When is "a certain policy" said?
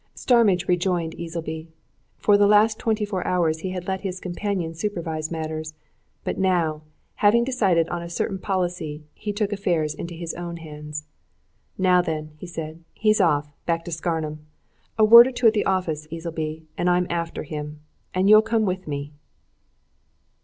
8.01-9.03